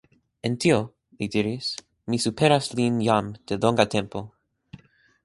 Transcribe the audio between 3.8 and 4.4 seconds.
tempo.